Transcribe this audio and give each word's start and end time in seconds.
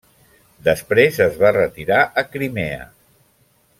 Després 0.67 1.19
es 1.27 1.37
va 1.43 1.53
retirar 1.57 1.99
a 2.23 2.25
Crimea. 2.37 2.85